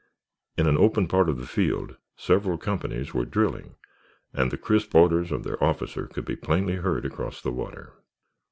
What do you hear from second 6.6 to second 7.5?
heard across